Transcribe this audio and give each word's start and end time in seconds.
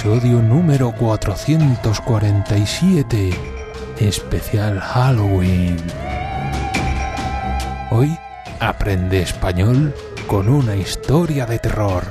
episodio 0.00 0.40
número 0.40 0.92
447, 0.92 3.30
especial 3.98 4.80
Halloween. 4.80 5.76
Hoy 7.90 8.16
aprende 8.60 9.20
español 9.20 9.94
con 10.26 10.48
una 10.48 10.74
historia 10.74 11.44
de 11.44 11.58
terror. 11.58 12.04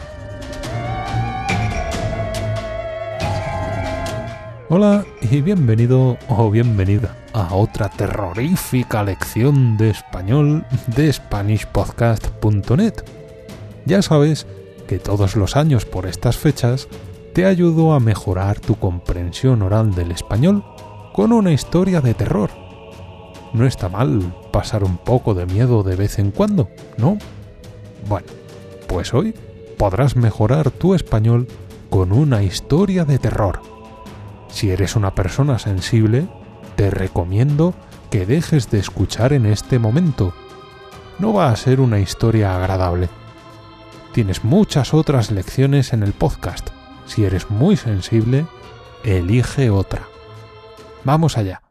Hola 4.70 5.04
y 5.20 5.42
bienvenido 5.42 6.20
o 6.28 6.52
bienvenida 6.52 7.16
a 7.34 7.56
otra 7.56 7.90
terrorífica 7.90 9.02
lección 9.02 9.78
de 9.78 9.90
español 9.90 10.64
de 10.86 11.12
SpanishPodcast.net. 11.12 12.94
Ya 13.86 14.04
sabes 14.04 14.46
que 14.88 15.00
todos 15.00 15.36
los 15.36 15.56
años 15.56 15.86
por 15.86 16.06
estas 16.06 16.38
fechas 16.38 16.88
te 17.34 17.46
ayudo 17.46 17.94
a 17.94 18.00
mejorar 18.00 18.60
tu 18.60 18.76
comprensión 18.76 19.62
oral 19.62 19.94
del 19.94 20.12
español 20.12 20.64
con 21.14 21.32
una 21.32 21.52
historia 21.52 22.02
de 22.02 22.14
terror. 22.14 22.50
No 23.54 23.66
está 23.66 23.90
mal 23.90 24.34
pasar 24.52 24.84
un 24.84 24.98
poco 24.98 25.34
de 25.34 25.46
miedo 25.46 25.84
de 25.84 25.96
vez 25.96 26.20
en 26.20 26.32
cuando, 26.32 26.70
¿no? 26.98 27.18
Bueno, 28.08 28.28
pues 28.88 29.14
hoy 29.14 29.34
podrás 29.78 30.16
mejorar 30.16 30.72
tu 30.72 30.94
español 30.94 31.48
con 31.90 32.12
una 32.12 32.44
historia 32.44 33.05
de 33.05 33.20
terror. 33.20 33.62
Si 34.50 34.70
eres 34.72 34.96
una 34.96 35.16
persona 35.16 35.60
sensible, 35.60 36.27
te 36.76 36.91
recomiendo 36.91 37.74
que 38.10 38.26
dejes 38.26 38.70
de 38.72 38.80
escuchar 38.80 39.34
en 39.34 39.46
este 39.46 39.80
momento. 39.80 40.34
No 41.20 41.34
va 41.34 41.50
a 41.50 41.55
ser 41.55 41.82
una 41.82 42.00
historia 42.00 42.55
agradable 42.55 43.10
Tienes 44.12 44.44
muchas 44.44 44.94
otras 44.94 45.30
lecciones 45.30 45.94
en 45.94 46.02
el 46.02 46.14
podcast. 46.14 46.72
Si 47.09 47.26
eres 47.26 47.49
muy 47.49 47.76
sensible, 47.76 48.46
elige 49.04 49.71
otra. 49.71 50.04
Vamos 51.04 51.40
allá. 51.40 51.63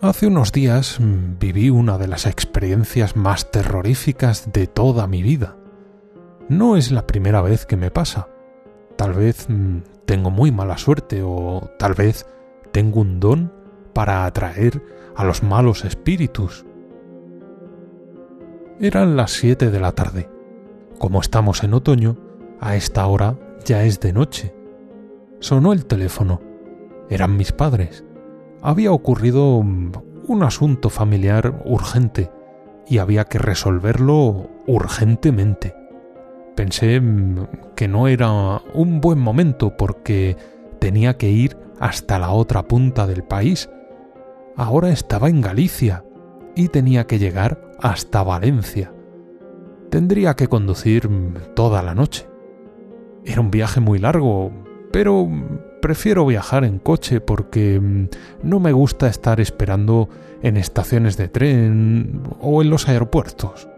Hace 0.00 0.26
unos 0.26 0.50
días 0.50 0.98
mm, 0.98 1.38
viví 1.38 1.70
una 1.70 1.98
de 1.98 2.08
las 2.08 2.26
experiencias 2.26 3.14
más 3.14 3.52
terroríficas 3.52 4.52
de 4.52 4.66
toda 4.66 5.06
mi 5.06 5.22
vida. 5.22 5.56
No 6.48 6.76
es 6.76 6.90
la 6.90 7.06
primera 7.06 7.40
vez 7.40 7.64
que 7.64 7.76
me 7.76 7.92
pasa. 7.92 8.26
Tal 8.96 9.12
vez 9.12 9.48
mm, 9.48 9.82
tengo 10.04 10.30
muy 10.30 10.50
mala 10.50 10.76
suerte 10.76 11.22
o 11.24 11.70
tal 11.78 11.94
vez 11.94 12.26
tengo 12.72 13.00
un 13.00 13.20
don 13.20 13.52
para 13.92 14.26
atraer 14.26 14.82
a 15.14 15.24
los 15.24 15.44
malos 15.44 15.84
espíritus. 15.84 16.66
Eran 18.80 19.16
las 19.16 19.30
siete 19.30 19.70
de 19.70 19.78
la 19.78 19.92
tarde. 19.92 20.28
Como 20.98 21.20
estamos 21.20 21.62
en 21.62 21.74
otoño, 21.74 22.27
a 22.60 22.76
esta 22.76 23.06
hora 23.06 23.36
ya 23.64 23.84
es 23.84 24.00
de 24.00 24.12
noche. 24.12 24.54
Sonó 25.40 25.72
el 25.72 25.86
teléfono. 25.86 26.40
Eran 27.10 27.36
mis 27.36 27.52
padres. 27.52 28.04
Había 28.60 28.92
ocurrido 28.92 29.62
mm, 29.62 29.92
un 30.26 30.42
asunto 30.42 30.90
familiar 30.90 31.62
urgente 31.64 32.30
y 32.86 32.98
había 32.98 33.24
que 33.24 33.38
resolverlo 33.38 34.48
urgentemente. 34.66 35.74
Pensé 36.56 37.00
mm, 37.00 37.74
que 37.76 37.88
no 37.88 38.08
era 38.08 38.62
un 38.74 39.00
buen 39.00 39.18
momento 39.18 39.76
porque 39.76 40.36
tenía 40.80 41.16
que 41.16 41.30
ir 41.30 41.56
hasta 41.78 42.18
la 42.18 42.30
otra 42.30 42.64
punta 42.64 43.06
del 43.06 43.22
país. 43.22 43.70
Ahora 44.56 44.90
estaba 44.90 45.28
en 45.28 45.40
Galicia 45.40 46.04
y 46.56 46.68
tenía 46.68 47.06
que 47.06 47.18
llegar 47.18 47.60
hasta 47.80 48.24
Valencia. 48.24 48.92
Tendría 49.90 50.34
que 50.34 50.48
conducir 50.48 51.08
toda 51.54 51.82
la 51.82 51.94
noche. 51.94 52.26
Era 53.24 53.40
un 53.40 53.50
viaje 53.50 53.80
muy 53.80 53.98
largo, 53.98 54.50
pero 54.92 55.28
prefiero 55.80 56.26
viajar 56.26 56.64
en 56.64 56.78
coche 56.78 57.20
porque 57.20 57.80
mm, 57.80 58.08
no 58.42 58.60
me 58.60 58.72
gusta 58.72 59.08
estar 59.08 59.40
esperando 59.40 60.08
en 60.42 60.56
estaciones 60.56 61.16
de 61.16 61.28
tren 61.28 62.22
o 62.40 62.62
en 62.62 62.70
los 62.70 62.88
aeropuertos. 62.88 63.68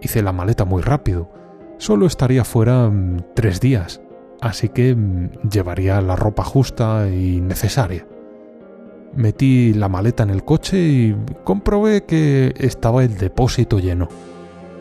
Hice 0.00 0.22
la 0.22 0.32
maleta 0.32 0.64
muy 0.64 0.82
rápido. 0.82 1.30
Solo 1.78 2.06
estaría 2.06 2.44
fuera 2.44 2.88
mm, 2.88 3.34
tres 3.34 3.60
días, 3.60 4.00
así 4.40 4.68
que 4.68 4.94
mm, 4.94 5.48
llevaría 5.50 6.00
la 6.00 6.16
ropa 6.16 6.44
justa 6.44 7.08
y 7.08 7.40
necesaria. 7.40 8.06
Metí 9.14 9.72
la 9.72 9.88
maleta 9.88 10.22
en 10.22 10.30
el 10.30 10.44
coche 10.44 10.78
y 10.78 11.16
comprobé 11.44 12.04
que 12.04 12.54
estaba 12.58 13.02
el 13.04 13.16
depósito 13.16 13.78
lleno. 13.78 14.08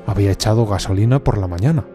Había 0.06 0.32
echado 0.32 0.66
gasolina 0.66 1.24
por 1.24 1.38
la 1.38 1.48
mañana. 1.48 1.86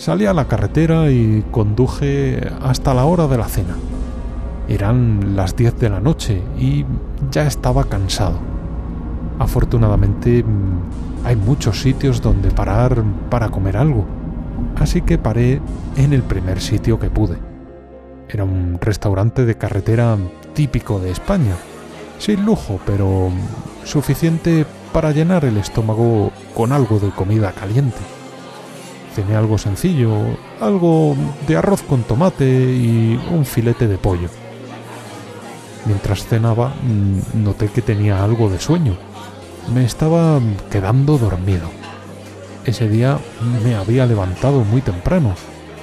Salí 0.00 0.24
a 0.24 0.32
la 0.32 0.48
carretera 0.48 1.10
y 1.10 1.44
conduje 1.50 2.40
hasta 2.62 2.94
la 2.94 3.04
hora 3.04 3.26
de 3.26 3.36
la 3.36 3.48
cena. 3.48 3.76
Eran 4.66 5.36
las 5.36 5.54
10 5.54 5.78
de 5.78 5.90
la 5.90 6.00
noche 6.00 6.40
y 6.58 6.86
ya 7.30 7.46
estaba 7.46 7.84
cansado. 7.84 8.38
Afortunadamente 9.38 10.42
mm, 10.42 11.26
hay 11.26 11.36
muchos 11.36 11.82
sitios 11.82 12.22
donde 12.22 12.50
parar 12.50 13.04
para 13.28 13.50
comer 13.50 13.76
algo, 13.76 14.06
así 14.76 15.02
que 15.02 15.18
paré 15.18 15.60
en 15.96 16.14
el 16.14 16.22
primer 16.22 16.62
sitio 16.62 16.98
que 16.98 17.10
pude. 17.10 17.36
Era 18.26 18.44
un 18.44 18.78
restaurante 18.80 19.44
de 19.44 19.58
carretera 19.58 20.16
típico 20.54 20.98
de 20.98 21.10
España. 21.10 21.56
Sin 22.18 22.46
lujo, 22.46 22.80
pero 22.86 23.28
suficiente 23.84 24.64
para 24.94 25.12
llenar 25.12 25.44
el 25.44 25.58
estómago 25.58 26.30
con 26.56 26.72
algo 26.72 26.98
de 27.00 27.10
comida 27.10 27.52
caliente. 27.52 28.19
Cené 29.14 29.34
algo 29.34 29.58
sencillo, 29.58 30.12
algo 30.60 31.16
de 31.48 31.56
arroz 31.56 31.82
con 31.82 32.02
tomate 32.02 32.44
y 32.44 33.20
un 33.30 33.44
filete 33.44 33.88
de 33.88 33.98
pollo. 33.98 34.28
Mientras 35.86 36.26
cenaba, 36.26 36.68
mm, 36.68 37.42
noté 37.42 37.68
que 37.68 37.82
tenía 37.82 38.22
algo 38.22 38.48
de 38.48 38.60
sueño. 38.60 38.96
Me 39.74 39.84
estaba 39.84 40.40
quedando 40.70 41.18
dormido. 41.18 41.68
Ese 42.64 42.88
día 42.88 43.18
me 43.64 43.74
había 43.74 44.06
levantado 44.06 44.64
muy 44.64 44.80
temprano, 44.82 45.34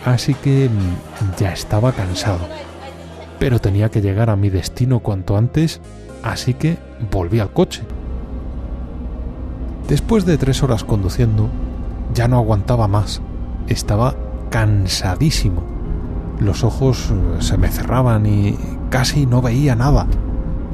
así 0.05 0.33
que 0.33 0.69
mm, 0.69 1.39
ya 1.39 1.51
estaba 1.51 1.91
cansado 1.91 2.47
pero 3.39 3.59
tenía 3.59 3.89
que 3.89 4.01
llegar 4.01 4.29
a 4.29 4.35
mi 4.35 4.49
destino 4.49 4.99
cuanto 4.99 5.37
antes, 5.37 5.81
así 6.23 6.53
que 6.53 6.77
volví 7.11 7.39
al 7.39 7.51
coche. 7.51 7.83
Después 9.87 10.25
de 10.25 10.37
tres 10.37 10.63
horas 10.63 10.83
conduciendo, 10.83 11.49
ya 12.17 12.27
no 12.27 12.37
aguantaba 12.37 12.87
más. 12.87 13.21
Estaba 13.67 14.15
cansadísimo. 14.49 15.61
Los 16.39 16.63
ojos 16.63 17.11
eh, 17.11 17.41
se 17.41 17.57
me 17.57 17.67
cerraban 17.67 18.25
y 18.25 18.57
casi 18.89 19.27
no 19.27 19.39
veía 19.39 19.75
nada. 19.75 20.07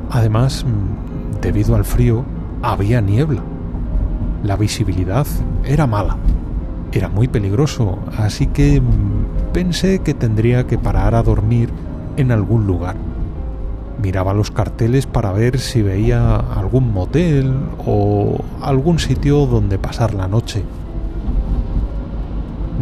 Además, 0.09 0.63
mm, 0.63 1.41
debido 1.41 1.75
al 1.75 1.83
frío, 1.83 2.23
había 2.61 3.01
niebla. 3.01 3.41
La 4.41 4.55
visibilidad 4.55 5.27
era 5.65 5.85
mala. 5.85 6.15
Era 6.93 7.09
muy 7.09 7.27
peligroso, 7.27 7.99
así 8.17 8.47
que 8.47 8.79
mm, 8.79 9.51
pensé 9.51 9.99
que 9.99 10.13
tendría 10.13 10.65
que 10.65 10.77
parar 10.77 11.13
a 11.13 11.23
dormir 11.23 11.69
en 12.15 12.31
algún 12.31 12.67
lugar. 12.67 12.95
Miraba 14.01 14.33
los 14.33 14.49
carteles 14.49 15.07
para 15.07 15.33
ver 15.33 15.59
si 15.59 15.81
veía 15.81 16.37
algún 16.37 16.93
motel 16.93 17.53
o 17.85 18.37
algún 18.61 18.99
sitio 18.99 19.45
donde 19.45 19.77
pasar 19.77 20.13
la 20.13 20.29
noche. 20.29 20.63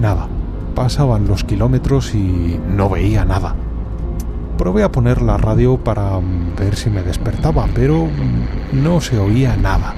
Nada. 0.01 0.28
Pasaban 0.73 1.28
los 1.28 1.44
kilómetros 1.44 2.16
y 2.16 2.59
no 2.75 2.89
veía 2.89 3.23
nada. 3.23 3.56
Probé 4.57 4.81
a 4.81 4.91
poner 4.91 5.22
la 5.22 5.38
radio 5.38 5.78
para 5.78 6.19
ver 6.57 6.75
si 6.75 6.89
me 6.89 7.03
despertaba, 7.03 7.67
pero 7.75 8.07
no 8.73 9.00
se 9.00 9.19
oía 9.19 9.56
nada. 9.57 9.94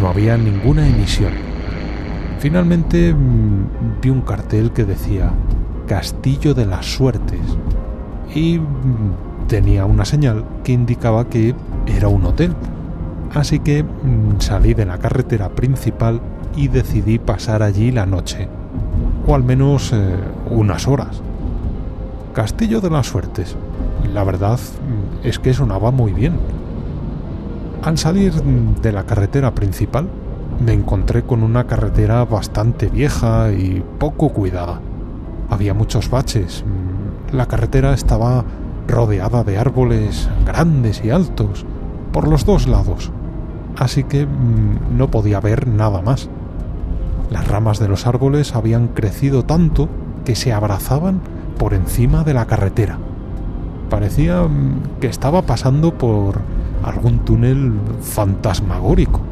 No 0.00 0.08
había 0.08 0.36
ninguna 0.36 0.88
emisión. 0.88 1.32
Finalmente 2.40 3.14
mm, 3.14 4.00
vi 4.02 4.10
un 4.10 4.22
cartel 4.22 4.72
que 4.72 4.84
decía 4.84 5.32
Castillo 5.86 6.52
de 6.52 6.66
las 6.66 6.86
Suertes 6.86 7.38
y 8.34 8.58
mm, 8.58 9.46
tenía 9.46 9.84
una 9.84 10.04
señal 10.04 10.44
que 10.64 10.72
indicaba 10.72 11.28
que 11.28 11.54
era 11.86 12.08
un 12.08 12.26
hotel. 12.26 12.56
Así 13.34 13.60
que 13.60 13.84
mm, 13.84 14.40
salí 14.40 14.74
de 14.74 14.84
la 14.84 14.98
carretera 14.98 15.50
principal 15.50 16.20
y 16.56 16.66
decidí 16.66 17.20
pasar 17.20 17.62
allí 17.62 17.92
la 17.92 18.06
noche, 18.06 18.48
o 19.26 19.34
al 19.34 19.44
menos 19.44 19.92
eh, 19.92 20.16
unas 20.50 20.88
horas. 20.88 21.20
Castillo 22.32 22.80
de 22.80 22.90
las 22.90 23.06
Suertes. 23.06 23.56
La 24.12 24.24
verdad 24.24 24.58
mm, 24.58 25.26
es 25.26 25.38
que 25.38 25.54
sonaba 25.54 25.90
muy 25.90 26.12
bien. 26.12 26.38
Al 27.82 27.98
salir 27.98 28.32
de 28.32 28.92
la 28.92 29.04
carretera 29.04 29.54
principal, 29.54 30.08
me 30.64 30.72
encontré 30.72 31.22
con 31.22 31.42
una 31.42 31.66
carretera 31.66 32.24
bastante 32.24 32.86
vieja 32.86 33.50
y 33.52 33.82
poco 33.98 34.30
cuidada. 34.30 34.80
Había 35.50 35.74
muchos 35.74 36.08
baches, 36.08 36.64
la 37.32 37.46
carretera 37.46 37.92
estaba 37.94 38.44
rodeada 38.86 39.42
de 39.44 39.58
árboles 39.58 40.28
grandes 40.44 41.04
y 41.04 41.10
altos 41.10 41.64
por 42.12 42.28
los 42.28 42.44
dos 42.44 42.66
lados, 42.66 43.10
así 43.78 44.04
que 44.04 44.26
mm, 44.26 44.96
no 44.96 45.10
podía 45.10 45.40
ver 45.40 45.66
nada 45.66 46.02
más. 46.02 46.28
Las 47.32 47.48
ramas 47.48 47.78
de 47.78 47.88
los 47.88 48.06
árboles 48.06 48.54
habían 48.54 48.88
crecido 48.88 49.42
tanto 49.42 49.88
que 50.26 50.36
se 50.36 50.52
abrazaban 50.52 51.22
por 51.58 51.72
encima 51.72 52.24
de 52.24 52.34
la 52.34 52.44
carretera. 52.44 52.98
Parecía 53.88 54.42
mm, 54.42 54.98
que 55.00 55.06
estaba 55.06 55.40
pasando 55.40 55.96
por 55.96 56.40
algún 56.82 57.20
túnel 57.20 57.72
fantasmagórico. 58.02 59.22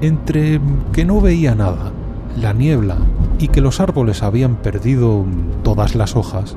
Entre 0.00 0.60
que 0.92 1.04
no 1.04 1.20
veía 1.20 1.54
nada, 1.54 1.92
la 2.40 2.52
niebla 2.52 2.96
y 3.38 3.48
que 3.48 3.60
los 3.60 3.78
árboles 3.78 4.24
habían 4.24 4.56
perdido 4.56 5.24
todas 5.62 5.94
las 5.94 6.16
hojas, 6.16 6.56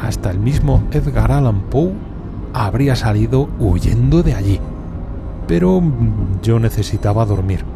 hasta 0.00 0.30
el 0.30 0.38
mismo 0.38 0.82
Edgar 0.92 1.30
Allan 1.30 1.60
Poe 1.68 1.92
habría 2.54 2.96
salido 2.96 3.50
huyendo 3.58 4.22
de 4.22 4.34
allí. 4.34 4.60
Pero 5.46 5.82
yo 6.42 6.58
necesitaba 6.58 7.26
dormir. 7.26 7.66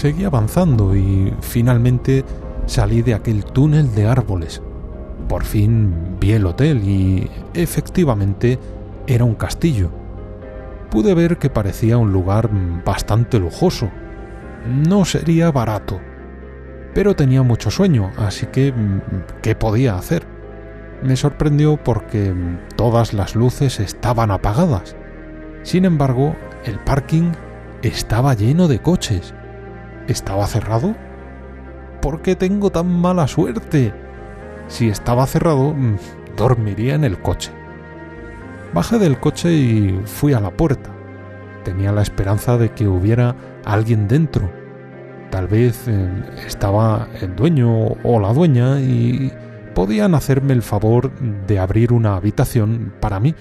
Seguí 0.00 0.24
avanzando 0.24 0.96
y 0.96 1.30
finalmente 1.42 2.24
salí 2.64 3.02
de 3.02 3.12
aquel 3.12 3.44
túnel 3.44 3.94
de 3.94 4.06
árboles. 4.06 4.62
Por 5.28 5.44
fin 5.44 6.16
vi 6.18 6.32
el 6.32 6.46
hotel 6.46 6.82
y 6.82 7.30
efectivamente 7.52 8.58
era 9.06 9.26
un 9.26 9.34
castillo. 9.34 9.90
Pude 10.90 11.12
ver 11.12 11.36
que 11.36 11.50
parecía 11.50 11.98
un 11.98 12.12
lugar 12.12 12.48
bastante 12.82 13.38
lujoso. 13.38 13.90
No 14.66 15.04
sería 15.04 15.52
barato, 15.52 16.00
pero 16.94 17.14
tenía 17.14 17.42
mucho 17.42 17.70
sueño, 17.70 18.10
así 18.16 18.46
que 18.46 18.72
¿qué 19.42 19.54
podía 19.54 19.96
hacer? 19.96 20.22
Me 21.02 21.14
sorprendió 21.14 21.76
porque 21.76 22.34
todas 22.74 23.12
las 23.12 23.34
luces 23.34 23.78
estaban 23.80 24.30
apagadas. 24.30 24.96
Sin 25.62 25.84
embargo, 25.84 26.36
el 26.64 26.78
parking 26.78 27.32
estaba 27.82 28.32
lleno 28.32 28.66
de 28.66 28.80
coches. 28.80 29.34
¿Estaba 30.10 30.44
cerrado? 30.48 30.96
¿Por 32.02 32.20
qué 32.20 32.34
tengo 32.34 32.70
tan 32.70 32.88
mala 32.88 33.28
suerte? 33.28 33.94
Si 34.66 34.88
estaba 34.88 35.24
cerrado, 35.24 35.72
dormiría 36.36 36.96
en 36.96 37.04
el 37.04 37.22
coche. 37.22 37.52
Bajé 38.74 38.98
del 38.98 39.20
coche 39.20 39.52
y 39.52 40.00
fui 40.06 40.32
a 40.32 40.40
la 40.40 40.50
puerta. 40.50 40.90
Tenía 41.62 41.92
la 41.92 42.02
esperanza 42.02 42.58
de 42.58 42.72
que 42.72 42.88
hubiera 42.88 43.36
alguien 43.64 44.08
dentro. 44.08 44.50
Tal 45.30 45.46
vez 45.46 45.86
eh, 45.86 46.08
estaba 46.44 47.06
el 47.20 47.36
dueño 47.36 47.70
o 48.02 48.18
la 48.18 48.32
dueña 48.32 48.80
y 48.80 49.32
podían 49.76 50.16
hacerme 50.16 50.54
el 50.54 50.62
favor 50.62 51.12
de 51.46 51.60
abrir 51.60 51.92
una 51.92 52.16
habitación 52.16 52.92
para 52.98 53.20
mí. 53.20 53.36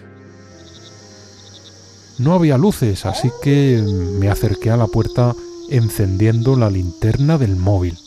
No 2.20 2.34
había 2.34 2.60
luces, 2.60 3.08
así 3.08 3.32
que 3.42 3.84
me 4.20 4.30
acerqué 4.30 4.70
a 4.70 4.78
la 4.78 4.86
puerta 4.86 5.34
encendiendo 5.70 6.56
la 6.56 6.70
linterna 6.70 7.38
del 7.38 7.56
móvil. 7.56 7.98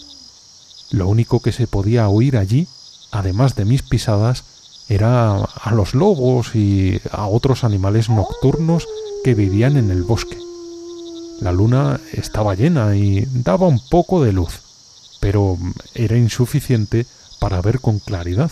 Lo 0.91 1.09
único 1.09 1.41
que 1.41 1.53
se 1.53 1.67
podía 1.67 2.09
oír 2.09 2.37
allí, 2.37 2.69
además 3.11 3.57
de 3.57 3.65
mis 3.65 3.83
pisadas, 3.83 4.45
era 4.89 5.37
a 5.37 5.75
los 5.75 5.95
lobos 5.95 6.55
y 6.55 7.01
a 7.11 7.27
otros 7.27 7.65
animales 7.65 8.11
nocturnos 8.11 8.87
que 9.25 9.35
vivían 9.35 9.77
en 9.77 9.91
el 9.91 10.03
bosque. 10.03 10.39
La 11.41 11.53
luna 11.53 12.01
estaba 12.13 12.55
llena 12.55 12.95
y 12.97 13.27
daba 13.33 13.67
un 13.67 13.81
poco 13.89 14.23
de 14.23 14.33
luz, 14.33 14.61
pero 15.21 15.59
era 15.95 16.17
insuficiente 16.17 17.07
para 17.41 17.61
ver 17.61 17.81
con 17.81 17.99
claridad. 17.99 18.51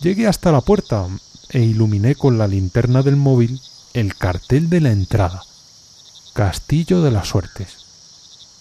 Llegué 0.00 0.26
hasta 0.26 0.52
la 0.52 0.60
puerta 0.60 1.06
e 1.50 1.60
iluminé 1.60 2.14
con 2.14 2.38
la 2.38 2.46
linterna 2.46 3.02
del 3.02 3.16
móvil 3.16 3.60
el 3.92 4.14
cartel 4.16 4.70
de 4.70 4.80
la 4.80 4.92
entrada. 4.92 5.42
Castillo 6.32 7.02
de 7.02 7.10
las 7.10 7.28
Suertes. 7.28 7.76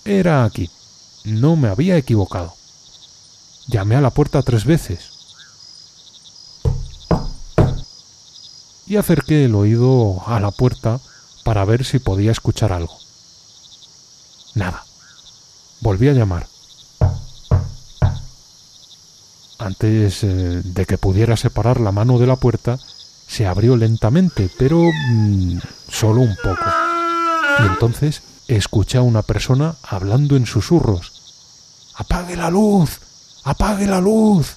Era 0.06 0.44
aquí. 0.44 0.70
No 1.24 1.56
me 1.56 1.70
había 1.70 1.98
equivocado. 1.98 2.54
Llamé 3.68 3.96
a 3.96 4.02
la 4.02 4.10
puerta 4.10 4.42
tres 4.42 4.66
veces. 4.66 5.12
Y 8.88 8.96
acerqué 8.96 9.46
el 9.46 9.54
oído 9.54 10.24
a 10.26 10.40
la 10.40 10.50
puerta 10.52 11.00
para 11.44 11.64
ver 11.66 11.86
si 11.86 12.00
podía 12.00 12.32
escuchar 12.32 12.74
algo. 12.74 12.98
Nada. 14.56 14.84
Volví 15.82 16.10
a 16.10 16.14
llamar. 16.14 16.48
Antes 19.60 20.24
eh, 20.24 20.28
de 20.64 20.86
que 20.86 20.98
pudiera 20.98 21.38
separar 21.38 21.80
la 21.80 21.92
mano 21.92 22.18
de 22.18 22.28
la 22.28 22.38
puerta, 22.38 22.80
se 23.28 23.46
abrió 23.46 23.76
lentamente, 23.78 24.50
pero 24.58 24.82
mm, 24.82 25.60
solo 25.90 26.22
un 26.22 26.36
poco. 26.42 26.89
Y 27.64 27.68
entonces 27.68 28.22
escuché 28.48 28.98
a 28.98 29.02
una 29.02 29.22
persona 29.22 29.76
hablando 29.84 30.36
en 30.36 30.46
susurros. 30.46 31.12
¡Apague 31.96 32.36
la 32.36 32.50
luz! 32.50 33.00
¡Apague 33.44 33.88
la 33.88 34.00
luz! 34.00 34.56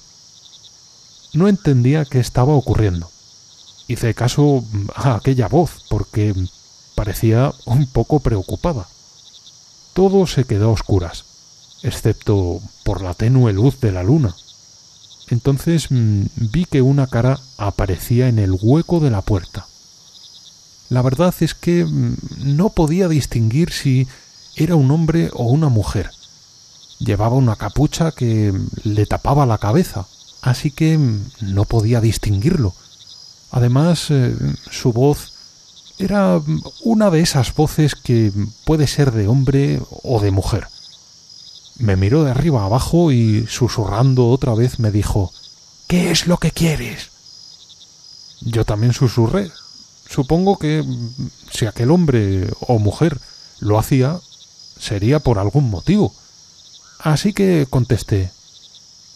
No 1.33 1.47
entendía 1.47 2.05
qué 2.05 2.19
estaba 2.19 2.53
ocurriendo. 2.53 3.09
Hice 3.87 4.13
caso 4.13 4.63
a 4.95 5.15
aquella 5.15 5.47
voz 5.47 5.83
porque 5.89 6.33
parecía 6.95 7.53
un 7.65 7.87
poco 7.87 8.19
preocupada. 8.19 8.87
Todo 9.93 10.25
se 10.25 10.45
quedó 10.45 10.69
a 10.69 10.73
oscuras, 10.73 11.25
excepto 11.83 12.61
por 12.83 13.01
la 13.01 13.13
tenue 13.13 13.51
luz 13.51 13.79
de 13.79 13.91
la 13.91 14.03
luna. 14.03 14.35
Entonces 15.29 15.87
mm, 15.89 16.25
vi 16.35 16.65
que 16.65 16.81
una 16.81 17.07
cara 17.07 17.39
aparecía 17.57 18.27
en 18.27 18.39
el 18.39 18.57
hueco 18.59 18.99
de 18.99 19.11
la 19.11 19.21
puerta. 19.21 19.67
La 20.93 21.01
verdad 21.01 21.33
es 21.39 21.55
que 21.55 21.85
mm, 21.85 22.17
no 22.55 22.69
podía 22.69 23.07
distinguir 23.07 23.71
si 23.71 24.07
era 24.55 24.75
un 24.75 24.91
hombre 24.91 25.31
o 25.33 25.45
una 25.45 25.67
mujer. 25.67 26.11
Llevaba 26.99 27.35
una 27.35 27.55
capucha 27.55 28.11
que 28.11 28.53
le 28.83 29.07
tapaba 29.07 29.47
la 29.47 29.57
cabeza, 29.57 30.05
así 30.43 30.69
que 30.69 30.99
mm, 30.99 31.31
no 31.55 31.65
podía 31.65 31.99
distinguirlo. 31.99 32.75
Además, 33.49 34.11
eh, 34.11 34.35
su 34.69 34.93
voz 34.93 35.33
era 35.97 36.39
una 36.83 37.09
de 37.09 37.21
esas 37.21 37.55
voces 37.55 37.95
que 37.95 38.31
puede 38.63 38.85
ser 38.85 39.13
de 39.13 39.27
hombre 39.27 39.81
o 40.03 40.19
de 40.19 40.29
mujer. 40.29 40.67
Me 41.79 41.95
miró 41.95 42.23
de 42.23 42.29
arriba 42.29 42.65
abajo 42.65 43.11
y 43.11 43.47
susurrando 43.47 44.27
otra 44.27 44.53
vez 44.53 44.77
me 44.77 44.91
dijo 44.91 45.33
¿Qué 45.87 46.11
es 46.11 46.27
lo 46.27 46.37
que 46.37 46.51
quieres? 46.51 47.09
Yo 48.41 48.63
también 48.63 48.93
susurré. 48.93 49.49
Supongo 50.09 50.57
que 50.57 50.83
si 51.51 51.65
aquel 51.65 51.91
hombre 51.91 52.49
o 52.61 52.79
mujer 52.79 53.19
lo 53.59 53.79
hacía, 53.79 54.19
sería 54.79 55.19
por 55.19 55.39
algún 55.39 55.69
motivo. 55.69 56.13
Así 56.99 57.33
que 57.33 57.67
contesté 57.69 58.31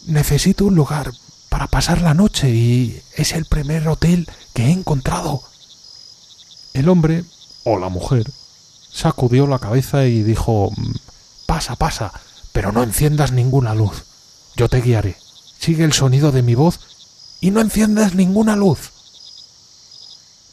Necesito 0.06 0.64
un 0.64 0.74
lugar 0.74 1.12
para 1.48 1.66
pasar 1.66 2.00
la 2.00 2.14
noche 2.14 2.50
y 2.50 3.02
es 3.14 3.32
el 3.32 3.44
primer 3.44 3.86
hotel 3.88 4.28
que 4.54 4.66
he 4.66 4.70
encontrado. 4.70 5.42
El 6.72 6.88
hombre 6.88 7.24
o 7.64 7.78
la 7.78 7.88
mujer 7.88 8.30
sacudió 8.90 9.46
la 9.46 9.58
cabeza 9.58 10.06
y 10.06 10.22
dijo 10.22 10.72
Pasa, 11.46 11.76
pasa, 11.76 12.12
pero 12.52 12.72
no 12.72 12.82
enciendas 12.82 13.32
ninguna 13.32 13.74
luz. 13.74 14.04
Yo 14.56 14.68
te 14.68 14.80
guiaré. 14.80 15.16
Sigue 15.58 15.84
el 15.84 15.92
sonido 15.92 16.32
de 16.32 16.42
mi 16.42 16.54
voz 16.54 16.80
y 17.40 17.50
no 17.50 17.60
enciendas 17.60 18.14
ninguna 18.14 18.56
luz. 18.56 18.90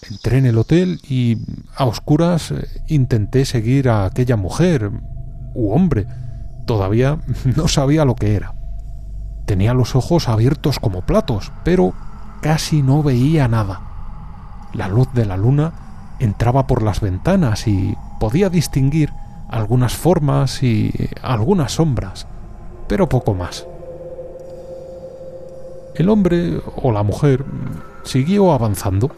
Entré 0.09 0.37
en 0.37 0.45
el 0.45 0.57
hotel 0.57 0.99
y 1.07 1.37
a 1.75 1.85
oscuras 1.85 2.51
eh, 2.51 2.67
intenté 2.87 3.45
seguir 3.45 3.89
a 3.89 4.05
aquella 4.05 4.35
mujer 4.35 4.91
u 5.53 5.71
hombre. 5.71 6.07
Todavía 6.65 7.19
no 7.55 7.67
sabía 7.67 8.05
lo 8.05 8.15
que 8.15 8.35
era. 8.35 8.53
Tenía 9.45 9.73
los 9.73 9.95
ojos 9.95 10.27
abiertos 10.27 10.79
como 10.79 11.01
platos, 11.01 11.51
pero 11.63 11.93
casi 12.41 12.81
no 12.81 13.03
veía 13.03 13.47
nada. 13.47 13.81
La 14.73 14.87
luz 14.87 15.07
de 15.13 15.25
la 15.25 15.37
luna 15.37 15.73
entraba 16.19 16.67
por 16.67 16.81
las 16.81 17.01
ventanas 17.01 17.67
y 17.67 17.95
podía 18.19 18.49
distinguir 18.49 19.11
algunas 19.49 19.95
formas 19.95 20.63
y 20.63 20.91
algunas 21.21 21.73
sombras, 21.73 22.27
pero 22.87 23.07
poco 23.07 23.33
más. 23.33 23.67
El 25.95 26.09
hombre 26.09 26.59
o 26.75 26.91
la 26.91 27.03
mujer 27.03 27.45
siguió 28.03 28.51
avanzando. 28.51 29.11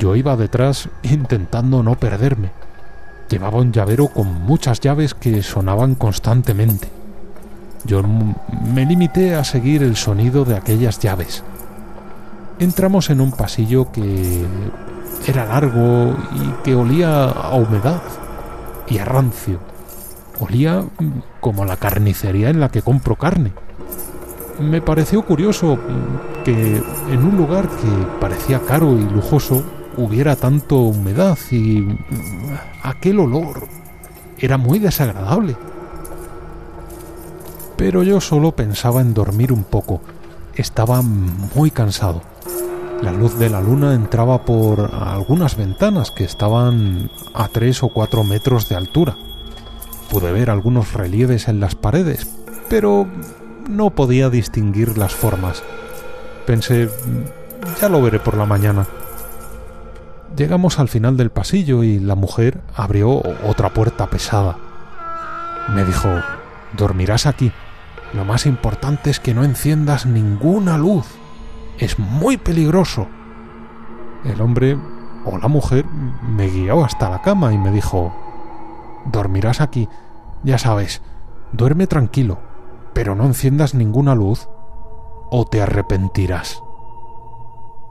Yo 0.00 0.16
iba 0.16 0.34
detrás 0.34 0.88
intentando 1.02 1.82
no 1.82 1.94
perderme. 1.94 2.50
Llevaba 3.28 3.58
un 3.58 3.70
llavero 3.70 4.08
con 4.08 4.32
muchas 4.46 4.80
llaves 4.80 5.12
que 5.12 5.42
sonaban 5.42 5.94
constantemente. 5.94 6.88
Yo 7.84 8.02
me 8.02 8.86
limité 8.86 9.34
a 9.34 9.44
seguir 9.44 9.82
el 9.82 9.96
sonido 9.96 10.46
de 10.46 10.56
aquellas 10.56 11.00
llaves. 11.00 11.44
Entramos 12.58 13.10
en 13.10 13.20
un 13.20 13.30
pasillo 13.30 13.92
que 13.92 14.42
era 15.26 15.44
largo 15.44 16.16
y 16.34 16.62
que 16.64 16.74
olía 16.74 17.24
a 17.24 17.54
humedad 17.56 18.00
y 18.88 18.96
a 18.96 19.04
rancio. 19.04 19.58
Olía 20.40 20.82
como 21.40 21.66
la 21.66 21.76
carnicería 21.76 22.48
en 22.48 22.58
la 22.58 22.70
que 22.70 22.80
compro 22.80 23.16
carne. 23.16 23.52
Me 24.58 24.80
pareció 24.80 25.26
curioso 25.26 25.78
que 26.42 26.82
en 27.10 27.22
un 27.22 27.36
lugar 27.36 27.68
que 27.68 28.18
parecía 28.18 28.60
caro 28.60 28.96
y 28.96 29.02
lujoso 29.02 29.62
hubiera 29.96 30.36
tanto 30.36 30.76
humedad 30.76 31.38
y 31.50 31.86
aquel 32.82 33.20
olor 33.20 33.68
era 34.38 34.58
muy 34.58 34.78
desagradable. 34.78 35.56
Pero 37.76 38.02
yo 38.02 38.20
solo 38.20 38.52
pensaba 38.52 39.00
en 39.00 39.14
dormir 39.14 39.52
un 39.52 39.64
poco. 39.64 40.00
Estaba 40.54 41.02
muy 41.02 41.70
cansado. 41.70 42.22
La 43.02 43.12
luz 43.12 43.38
de 43.38 43.48
la 43.48 43.62
luna 43.62 43.94
entraba 43.94 44.44
por 44.44 44.94
algunas 44.94 45.56
ventanas 45.56 46.10
que 46.10 46.24
estaban 46.24 47.10
a 47.32 47.48
tres 47.48 47.82
o 47.82 47.88
cuatro 47.88 48.24
metros 48.24 48.68
de 48.68 48.76
altura. 48.76 49.16
Pude 50.10 50.32
ver 50.32 50.50
algunos 50.50 50.92
relieves 50.92 51.48
en 51.48 51.60
las 51.60 51.74
paredes, 51.74 52.26
pero 52.68 53.06
no 53.68 53.90
podía 53.90 54.28
distinguir 54.28 54.98
las 54.98 55.14
formas. 55.14 55.62
Pensé, 56.46 56.90
ya 57.80 57.88
lo 57.88 58.02
veré 58.02 58.18
por 58.18 58.36
la 58.36 58.44
mañana. 58.44 58.86
Llegamos 60.36 60.78
al 60.78 60.88
final 60.88 61.16
del 61.16 61.30
pasillo 61.30 61.82
y 61.82 61.98
la 61.98 62.14
mujer 62.14 62.62
abrió 62.74 63.22
otra 63.46 63.70
puerta 63.74 64.06
pesada. 64.08 64.56
Me 65.74 65.84
dijo, 65.84 66.08
dormirás 66.76 67.26
aquí. 67.26 67.52
Lo 68.12 68.24
más 68.24 68.46
importante 68.46 69.10
es 69.10 69.20
que 69.20 69.34
no 69.34 69.44
enciendas 69.44 70.06
ninguna 70.06 70.78
luz. 70.78 71.06
Es 71.78 71.98
muy 71.98 72.36
peligroso. 72.36 73.08
El 74.24 74.40
hombre 74.40 74.78
o 75.24 75.38
la 75.38 75.48
mujer 75.48 75.84
me 75.86 76.48
guió 76.48 76.84
hasta 76.84 77.10
la 77.10 77.22
cama 77.22 77.52
y 77.52 77.58
me 77.58 77.70
dijo, 77.70 78.14
dormirás 79.06 79.60
aquí. 79.60 79.88
Ya 80.42 80.58
sabes, 80.58 81.02
duerme 81.52 81.86
tranquilo, 81.86 82.38
pero 82.94 83.14
no 83.14 83.24
enciendas 83.24 83.74
ninguna 83.74 84.14
luz 84.14 84.48
o 85.30 85.44
te 85.44 85.60
arrepentirás. 85.60 86.62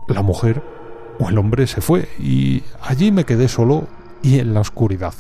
La 0.08 0.22
mujer 0.22 0.79
o 1.20 1.30
el 1.30 1.38
hombre 1.38 1.68
se 1.68 1.82
fue 1.82 2.10
y 2.18 2.64
allí 2.82 3.12
me 3.12 3.26
quedé 3.26 3.48
solo 3.48 3.88
y 4.22 4.40
en 4.40 4.54
la 4.54 4.62
oscuridad. 4.62 5.14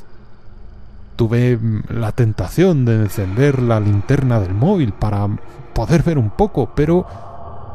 Tuve 1.15 1.57
mm, 1.57 1.83
la 1.89 2.13
tentación 2.13 2.85
de 2.85 2.95
encender 2.95 3.61
la 3.61 3.79
linterna 3.79 4.39
del 4.39 4.53
móvil 4.53 4.93
para 4.93 5.27
poder 5.73 6.03
ver 6.03 6.17
un 6.17 6.29
poco, 6.29 6.71
pero 6.73 7.05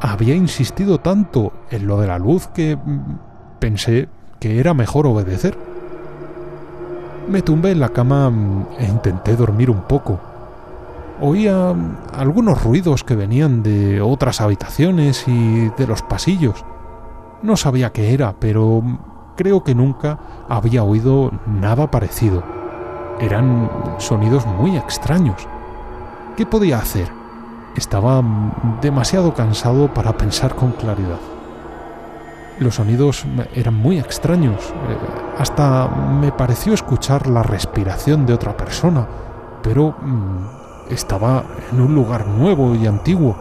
había 0.00 0.34
insistido 0.34 0.98
tanto 0.98 1.52
en 1.70 1.86
lo 1.86 2.00
de 2.00 2.06
la 2.06 2.18
luz 2.18 2.48
que 2.48 2.76
mm, 2.76 3.18
pensé 3.58 4.08
que 4.40 4.58
era 4.58 4.74
mejor 4.74 5.06
obedecer. 5.06 5.56
Me 7.28 7.42
tumbé 7.42 7.72
en 7.72 7.80
la 7.80 7.90
cama 7.90 8.30
mm, 8.30 8.66
e 8.78 8.86
intenté 8.86 9.36
dormir 9.36 9.70
un 9.70 9.82
poco. 9.82 10.18
Oía 11.20 11.74
algunos 12.12 12.64
ruidos 12.64 13.04
que 13.04 13.14
venían 13.14 13.62
de 13.62 14.00
otras 14.00 14.40
habitaciones 14.40 15.28
y 15.28 15.68
de 15.68 15.86
los 15.86 16.02
pasillos. 16.02 16.64
No 17.44 17.58
sabía 17.58 17.92
qué 17.92 18.14
era, 18.14 18.36
pero 18.40 18.82
creo 19.36 19.62
que 19.62 19.74
nunca 19.74 20.18
había 20.48 20.82
oído 20.82 21.30
nada 21.44 21.90
parecido. 21.90 22.42
Eran 23.20 23.70
sonidos 23.98 24.46
muy 24.46 24.78
extraños. 24.78 25.46
¿Qué 26.38 26.46
podía 26.46 26.78
hacer? 26.78 27.06
Estaba 27.76 28.22
demasiado 28.80 29.34
cansado 29.34 29.92
para 29.92 30.16
pensar 30.16 30.54
con 30.54 30.72
claridad. 30.72 31.18
Los 32.60 32.76
sonidos 32.76 33.26
eran 33.54 33.74
muy 33.74 33.98
extraños. 33.98 34.62
Eh, 34.88 34.96
hasta 35.36 35.86
me 35.88 36.32
pareció 36.32 36.72
escuchar 36.72 37.26
la 37.26 37.42
respiración 37.42 38.24
de 38.24 38.32
otra 38.32 38.56
persona, 38.56 39.06
pero 39.62 39.90
mm, 39.90 40.92
estaba 40.94 41.44
en 41.70 41.78
un 41.82 41.94
lugar 41.94 42.26
nuevo 42.26 42.74
y 42.74 42.86
antiguo 42.86 43.36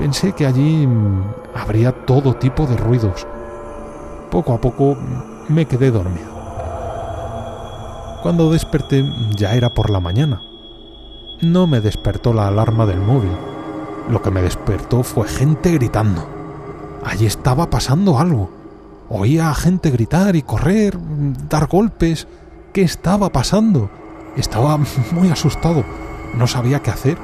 Pensé 0.00 0.32
que 0.32 0.46
allí 0.46 0.86
mm, 0.86 1.24
habría 1.54 1.92
todo 1.92 2.34
tipo 2.34 2.66
de 2.66 2.74
ruidos. 2.74 3.26
Poco 4.30 4.54
a 4.54 4.58
poco 4.58 4.94
mm, 4.94 5.52
me 5.52 5.66
quedé 5.66 5.90
dormido. 5.90 6.30
Cuando 8.22 8.50
desperté 8.50 9.04
ya 9.36 9.52
era 9.52 9.68
por 9.68 9.90
la 9.90 10.00
mañana. 10.00 10.40
No 11.42 11.66
me 11.66 11.82
despertó 11.82 12.32
la 12.32 12.48
alarma 12.48 12.86
del 12.86 12.98
móvil. 12.98 13.36
Lo 14.08 14.22
que 14.22 14.30
me 14.30 14.40
despertó 14.40 15.02
fue 15.02 15.28
gente 15.28 15.70
gritando. 15.72 16.26
Allí 17.04 17.26
estaba 17.26 17.68
pasando 17.68 18.18
algo. 18.18 18.50
Oía 19.10 19.50
a 19.50 19.54
gente 19.54 19.90
gritar 19.90 20.34
y 20.34 20.40
correr, 20.40 20.96
mm, 20.96 21.46
dar 21.50 21.66
golpes. 21.66 22.26
¿Qué 22.72 22.80
estaba 22.80 23.28
pasando? 23.28 23.90
Estaba 24.34 24.78
muy 25.12 25.28
asustado. 25.28 25.84
No 26.34 26.46
sabía 26.46 26.80
qué 26.80 26.90
hacer. 26.90 27.18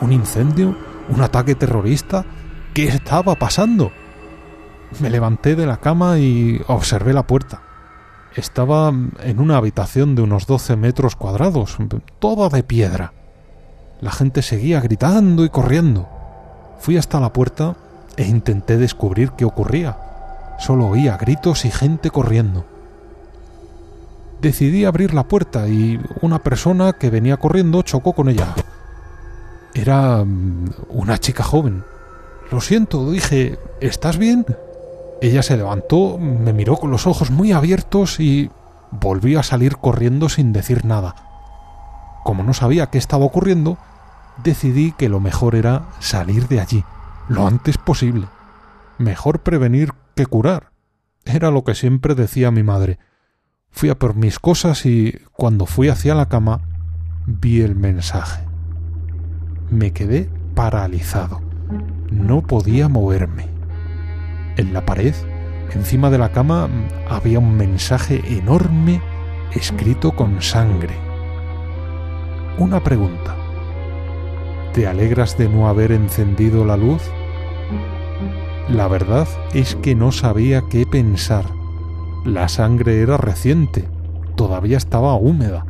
¿Un 0.00 0.10
incendio? 0.10 0.87
¿Un 1.08 1.22
ataque 1.22 1.54
terrorista? 1.54 2.24
¿Qué 2.74 2.84
estaba 2.84 3.34
pasando? 3.34 3.90
Me 5.00 5.10
levanté 5.10 5.56
de 5.56 5.66
la 5.66 5.78
cama 5.78 6.18
y 6.18 6.60
observé 6.66 7.12
la 7.12 7.26
puerta. 7.26 7.62
Estaba 8.34 8.88
en 8.88 9.40
una 9.40 9.56
habitación 9.56 10.14
de 10.14 10.22
unos 10.22 10.46
12 10.46 10.76
metros 10.76 11.16
cuadrados, 11.16 11.78
toda 12.18 12.48
de 12.50 12.62
piedra. 12.62 13.12
La 14.00 14.12
gente 14.12 14.42
seguía 14.42 14.80
gritando 14.80 15.44
y 15.44 15.48
corriendo. 15.48 16.08
Fui 16.78 16.96
hasta 16.96 17.20
la 17.20 17.32
puerta 17.32 17.76
e 18.16 18.24
intenté 18.26 18.76
descubrir 18.76 19.32
qué 19.32 19.44
ocurría. 19.44 19.96
Solo 20.58 20.86
oía 20.86 21.16
gritos 21.16 21.64
y 21.64 21.70
gente 21.70 22.10
corriendo. 22.10 22.64
Decidí 24.40 24.84
abrir 24.84 25.14
la 25.14 25.26
puerta 25.26 25.68
y 25.68 26.00
una 26.22 26.38
persona 26.38 26.92
que 26.92 27.10
venía 27.10 27.38
corriendo 27.38 27.82
chocó 27.82 28.12
con 28.12 28.28
ella. 28.28 28.54
Era 29.78 30.24
mm, 30.24 30.70
una 30.88 31.18
chica 31.18 31.44
joven. 31.44 31.84
Lo 32.50 32.60
siento, 32.60 33.10
dije, 33.12 33.60
¿estás 33.80 34.18
bien? 34.18 34.44
Ella 35.20 35.42
se 35.42 35.56
levantó, 35.56 36.18
me 36.18 36.52
miró 36.52 36.76
con 36.76 36.90
los 36.90 37.06
ojos 37.06 37.30
muy 37.30 37.52
abiertos 37.52 38.18
y 38.18 38.50
volvió 38.90 39.38
a 39.38 39.44
salir 39.44 39.76
corriendo 39.76 40.28
sin 40.28 40.52
decir 40.52 40.84
nada. 40.84 41.14
Como 42.24 42.42
no 42.42 42.54
sabía 42.54 42.88
qué 42.88 42.98
estaba 42.98 43.24
ocurriendo, 43.24 43.78
decidí 44.42 44.92
que 44.92 45.08
lo 45.08 45.20
mejor 45.20 45.54
era 45.54 45.86
salir 46.00 46.48
de 46.48 46.60
allí, 46.60 46.84
lo 47.28 47.46
antes 47.46 47.78
posible. 47.78 48.26
Mejor 48.98 49.40
prevenir 49.40 49.92
que 50.16 50.26
curar. 50.26 50.72
Era 51.24 51.52
lo 51.52 51.62
que 51.62 51.76
siempre 51.76 52.16
decía 52.16 52.50
mi 52.50 52.64
madre. 52.64 52.98
Fui 53.70 53.90
a 53.90 53.98
por 53.98 54.16
mis 54.16 54.40
cosas 54.40 54.86
y 54.86 55.20
cuando 55.32 55.66
fui 55.66 55.88
hacia 55.88 56.16
la 56.16 56.28
cama 56.28 56.62
vi 57.26 57.60
el 57.60 57.76
mensaje. 57.76 58.47
Me 59.70 59.92
quedé 59.92 60.30
paralizado. 60.54 61.40
No 62.10 62.40
podía 62.40 62.88
moverme. 62.88 63.46
En 64.56 64.72
la 64.72 64.86
pared, 64.86 65.14
encima 65.74 66.08
de 66.08 66.16
la 66.16 66.32
cama, 66.32 66.68
había 67.08 67.38
un 67.38 67.56
mensaje 67.56 68.22
enorme 68.38 69.02
escrito 69.52 70.16
con 70.16 70.40
sangre. 70.40 70.94
Una 72.56 72.82
pregunta. 72.82 73.36
¿Te 74.72 74.86
alegras 74.86 75.36
de 75.36 75.48
no 75.50 75.68
haber 75.68 75.92
encendido 75.92 76.64
la 76.64 76.76
luz? 76.76 77.02
La 78.68 78.88
verdad 78.88 79.28
es 79.52 79.74
que 79.76 79.94
no 79.94 80.12
sabía 80.12 80.62
qué 80.70 80.86
pensar. 80.86 81.44
La 82.24 82.48
sangre 82.48 83.02
era 83.02 83.16
reciente, 83.16 83.84
todavía 84.34 84.76
estaba 84.76 85.14
húmeda. 85.14 85.66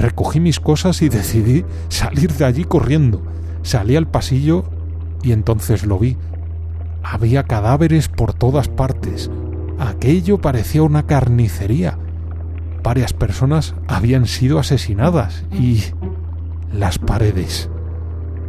Recogí 0.00 0.40
mis 0.40 0.60
cosas 0.60 1.02
y 1.02 1.10
decidí 1.10 1.62
salir 1.90 2.32
de 2.32 2.46
allí 2.46 2.64
corriendo. 2.64 3.20
Salí 3.62 3.96
al 3.96 4.08
pasillo 4.08 4.64
y 5.22 5.32
entonces 5.32 5.84
lo 5.84 5.98
vi. 5.98 6.16
Había 7.02 7.42
cadáveres 7.42 8.08
por 8.08 8.32
todas 8.32 8.68
partes. 8.68 9.30
Aquello 9.78 10.38
parecía 10.38 10.82
una 10.84 11.06
carnicería. 11.06 11.98
Varias 12.82 13.12
personas 13.12 13.74
habían 13.88 14.24
sido 14.24 14.58
asesinadas 14.58 15.44
y... 15.52 15.82
las 16.72 16.98
paredes. 16.98 17.68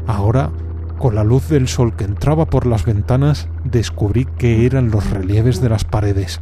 Ahora, 0.07 0.51
con 0.97 1.15
la 1.15 1.25
luz 1.25 1.49
del 1.49 1.67
sol 1.67 1.97
que 1.97 2.05
entraba 2.05 2.45
por 2.45 2.65
las 2.65 2.85
ventanas, 2.85 3.49
descubrí 3.65 4.23
que 4.37 4.65
eran 4.65 4.89
los 4.89 5.09
relieves 5.09 5.59
de 5.59 5.67
las 5.67 5.83
paredes. 5.83 6.39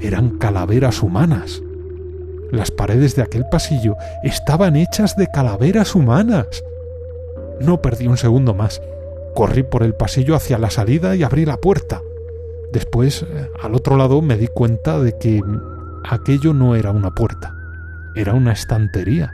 Eran 0.00 0.30
calaveras 0.30 1.04
humanas. 1.04 1.62
Las 2.50 2.70
paredes 2.70 3.16
de 3.16 3.22
aquel 3.22 3.44
pasillo 3.50 3.96
estaban 4.22 4.76
hechas 4.76 5.16
de 5.16 5.26
calaveras 5.26 5.94
humanas. 5.94 6.64
No 7.60 7.80
perdí 7.80 8.06
un 8.06 8.16
segundo 8.16 8.54
más. 8.54 8.80
Corrí 9.34 9.62
por 9.62 9.82
el 9.82 9.94
pasillo 9.94 10.36
hacia 10.36 10.58
la 10.58 10.70
salida 10.70 11.16
y 11.16 11.22
abrí 11.22 11.44
la 11.44 11.56
puerta. 11.56 12.00
Después, 12.72 13.22
eh, 13.22 13.50
al 13.62 13.74
otro 13.74 13.96
lado, 13.96 14.20
me 14.22 14.36
di 14.36 14.48
cuenta 14.48 14.98
de 14.98 15.16
que 15.18 15.42
aquello 16.08 16.54
no 16.54 16.74
era 16.74 16.90
una 16.90 17.14
puerta, 17.14 17.54
era 18.14 18.34
una 18.34 18.52
estantería. 18.52 19.32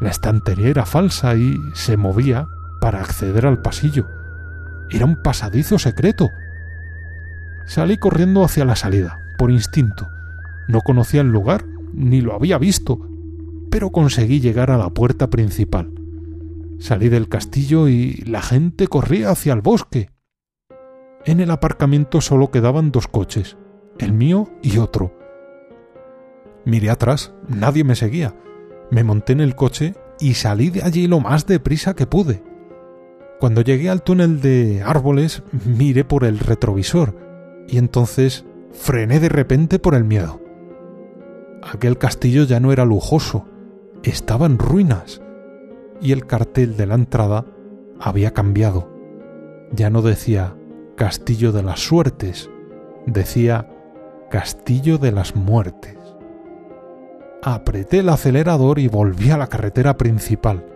La 0.00 0.10
estantería 0.10 0.68
era 0.68 0.84
falsa 0.84 1.36
y 1.36 1.56
se 1.74 1.96
movía 1.96 2.48
para 2.80 3.00
acceder 3.00 3.46
al 3.46 3.62
pasillo. 3.62 4.06
Era 4.90 5.06
un 5.06 5.22
pasadizo 5.22 5.78
secreto. 5.78 6.30
Salí 7.66 7.96
corriendo 7.96 8.44
hacia 8.44 8.64
la 8.64 8.76
salida, 8.76 9.18
por 9.38 9.50
instinto. 9.50 10.08
No 10.68 10.80
conocía 10.80 11.20
el 11.20 11.28
lugar, 11.28 11.64
ni 11.94 12.20
lo 12.20 12.34
había 12.34 12.58
visto, 12.58 13.08
pero 13.70 13.90
conseguí 13.90 14.40
llegar 14.40 14.70
a 14.70 14.78
la 14.78 14.90
puerta 14.90 15.30
principal. 15.30 15.92
Salí 16.78 17.08
del 17.08 17.28
castillo 17.28 17.88
y 17.88 18.16
la 18.26 18.42
gente 18.42 18.88
corría 18.88 19.30
hacia 19.30 19.52
el 19.52 19.60
bosque. 19.60 20.10
En 21.24 21.40
el 21.40 21.50
aparcamiento 21.50 22.20
solo 22.20 22.50
quedaban 22.50 22.92
dos 22.92 23.08
coches, 23.08 23.56
el 23.98 24.12
mío 24.12 24.50
y 24.62 24.78
otro. 24.78 25.16
Miré 26.64 26.90
atrás, 26.90 27.32
nadie 27.48 27.84
me 27.84 27.94
seguía. 27.94 28.34
Me 28.90 29.04
monté 29.04 29.32
en 29.32 29.40
el 29.40 29.54
coche 29.54 29.94
y 30.20 30.34
salí 30.34 30.70
de 30.70 30.82
allí 30.82 31.06
lo 31.06 31.20
más 31.20 31.46
deprisa 31.46 31.94
que 31.94 32.06
pude. 32.06 32.42
Cuando 33.40 33.62
llegué 33.62 33.90
al 33.90 34.02
túnel 34.02 34.40
de 34.40 34.82
árboles, 34.84 35.42
miré 35.64 36.04
por 36.04 36.24
el 36.24 36.38
retrovisor 36.38 37.16
y 37.68 37.78
entonces 37.78 38.44
frené 38.72 39.20
de 39.20 39.28
repente 39.28 39.78
por 39.78 39.94
el 39.94 40.04
miedo. 40.04 40.43
Aquel 41.72 41.98
castillo 41.98 42.44
ya 42.44 42.60
no 42.60 42.72
era 42.72 42.84
lujoso, 42.84 43.46
estaba 44.02 44.46
en 44.46 44.58
ruinas 44.58 45.22
y 46.00 46.12
el 46.12 46.26
cartel 46.26 46.76
de 46.76 46.86
la 46.86 46.94
entrada 46.94 47.46
había 47.98 48.32
cambiado. 48.32 48.90
Ya 49.72 49.90
no 49.90 50.02
decía 50.02 50.56
Castillo 50.96 51.52
de 51.52 51.62
las 51.62 51.80
Suertes, 51.80 52.50
decía 53.06 53.68
Castillo 54.30 54.98
de 54.98 55.12
las 55.12 55.34
Muertes. 55.34 55.96
Apreté 57.42 57.98
el 57.98 58.08
acelerador 58.08 58.78
y 58.78 58.88
volví 58.88 59.30
a 59.30 59.38
la 59.38 59.48
carretera 59.48 59.96
principal. 59.96 60.66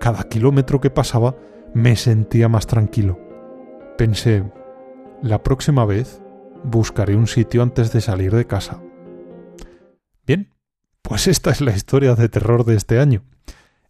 Cada 0.00 0.24
kilómetro 0.24 0.80
que 0.80 0.90
pasaba 0.90 1.34
me 1.72 1.96
sentía 1.96 2.48
más 2.48 2.66
tranquilo. 2.66 3.18
Pensé, 3.96 4.44
la 5.22 5.42
próxima 5.42 5.84
vez 5.84 6.20
buscaré 6.62 7.16
un 7.16 7.26
sitio 7.26 7.62
antes 7.62 7.92
de 7.92 8.00
salir 8.00 8.34
de 8.34 8.46
casa. 8.46 8.83
Pues 11.06 11.28
esta 11.28 11.50
es 11.50 11.60
la 11.60 11.76
historia 11.76 12.14
de 12.14 12.30
terror 12.30 12.64
de 12.64 12.76
este 12.76 12.98
año. 12.98 13.24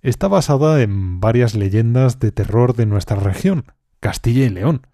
Está 0.02 0.26
basada 0.26 0.82
en 0.82 1.20
varias 1.20 1.54
leyendas 1.54 2.18
de 2.18 2.32
terror 2.32 2.74
de 2.74 2.86
nuestra 2.86 3.16
región, 3.16 3.66
Castilla 4.00 4.44
y 4.44 4.48
León. 4.48 4.88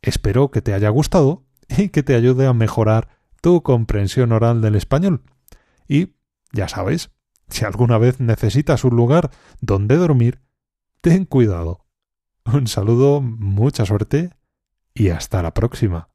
Espero 0.00 0.52
que 0.52 0.62
te 0.62 0.72
haya 0.72 0.88
gustado 0.88 1.42
y 1.68 1.88
que 1.88 2.04
te 2.04 2.14
ayude 2.14 2.46
a 2.46 2.52
mejorar 2.52 3.08
tu 3.42 3.64
comprensión 3.64 4.30
oral 4.30 4.60
del 4.60 4.76
español. 4.76 5.24
Y, 5.88 6.14
ya 6.52 6.68
sabes, 6.68 7.10
si 7.48 7.64
alguna 7.64 7.98
vez 7.98 8.20
necesitas 8.20 8.84
un 8.84 8.94
lugar 8.94 9.32
donde 9.60 9.96
dormir, 9.96 10.40
ten 11.00 11.24
cuidado. 11.24 11.86
Un 12.44 12.68
saludo, 12.68 13.20
mucha 13.20 13.84
suerte 13.84 14.30
y 14.94 15.08
hasta 15.08 15.42
la 15.42 15.54
próxima. 15.54 16.08